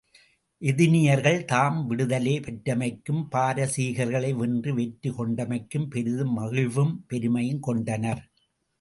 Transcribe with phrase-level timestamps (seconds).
[0.61, 8.23] எதினியர்கள் தாம் விடுதலே பெற்றமைக்கும், பாரசீகர்களை வென்று வெற்றி கொண்டமைக்கும், பெரிதும் மகிழ்வும் பெருமையும் கொண்டனர்.